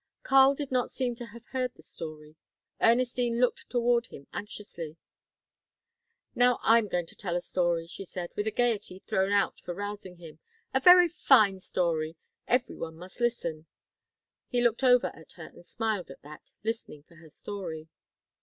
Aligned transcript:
Karl 0.23 0.55
did 0.55 0.71
not 0.71 0.89
seem 0.89 1.13
to 1.13 1.27
have 1.27 1.45
heard 1.49 1.75
the 1.75 1.83
story. 1.83 2.35
Ernestine 2.81 3.39
looked 3.39 3.69
toward 3.69 4.07
him 4.07 4.25
anxiously. 4.33 4.97
"Now 6.33 6.57
I'm 6.63 6.87
going 6.87 7.05
to 7.05 7.15
tell 7.15 7.35
a 7.35 7.39
story," 7.39 7.85
she 7.85 8.03
said, 8.03 8.31
with 8.35 8.47
a 8.47 8.51
gaiety 8.51 8.97
thrown 9.05 9.31
out 9.31 9.59
for 9.59 9.75
rousing 9.75 10.15
him, 10.15 10.39
"a 10.73 10.79
very 10.79 11.07
fine 11.07 11.59
story; 11.59 12.15
every 12.47 12.73
one 12.77 12.95
must 12.95 13.19
listen." 13.19 13.67
He 14.47 14.59
looked 14.61 14.83
over 14.83 15.11
at 15.15 15.33
her 15.33 15.49
and 15.53 15.63
smiled 15.63 16.09
at 16.09 16.23
that, 16.23 16.51
listening 16.63 17.03
for 17.03 17.17
her 17.17 17.29
story. 17.29 17.87